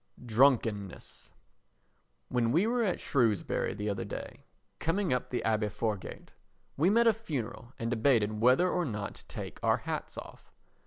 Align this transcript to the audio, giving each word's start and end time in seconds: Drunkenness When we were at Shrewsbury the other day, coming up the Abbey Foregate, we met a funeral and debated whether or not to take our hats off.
Drunkenness 0.25 1.29
When 2.27 2.51
we 2.51 2.65
were 2.65 2.81
at 2.81 2.99
Shrewsbury 2.99 3.75
the 3.75 3.87
other 3.87 4.03
day, 4.03 4.45
coming 4.79 5.13
up 5.13 5.29
the 5.29 5.43
Abbey 5.43 5.69
Foregate, 5.69 6.31
we 6.75 6.89
met 6.89 7.05
a 7.05 7.13
funeral 7.13 7.73
and 7.77 7.91
debated 7.91 8.41
whether 8.41 8.67
or 8.67 8.83
not 8.83 9.13
to 9.13 9.25
take 9.27 9.59
our 9.61 9.77
hats 9.77 10.17
off. 10.17 10.51